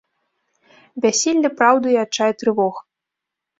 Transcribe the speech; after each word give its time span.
Бяссілле 1.05 1.53
праўды 1.61 1.87
і 1.93 2.01
адчай 2.07 2.37
трывог. 2.43 2.75